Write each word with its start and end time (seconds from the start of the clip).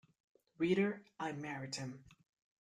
Reader, 0.57 1.03
I 1.19 1.31
married 1.33 1.75
him. 1.75 2.03